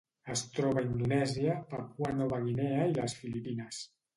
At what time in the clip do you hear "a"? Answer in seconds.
0.81-0.83